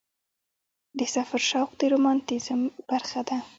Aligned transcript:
د 0.97 0.99
سفر 1.15 1.41
شوق 1.49 1.69
د 1.79 1.81
رومانتیزم 1.93 2.59
برخه 2.89 3.21
ده. 3.27 3.37